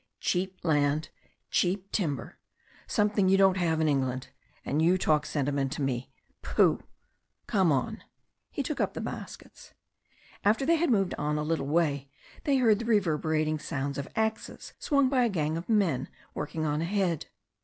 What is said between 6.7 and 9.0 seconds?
I Come on." He took up the